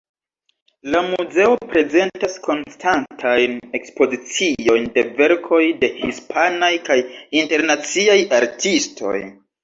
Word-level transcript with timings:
La 0.93 0.99
muzeo 1.07 1.49
prezentas 1.73 2.37
konstantajn 2.45 3.53
ekspoziciojn 3.79 4.87
de 4.95 5.03
verkoj 5.19 5.59
de 5.83 5.89
hispanaj 5.99 6.71
kaj 6.89 6.97
internaciaj 7.43 8.17
artistoj. 8.39 9.15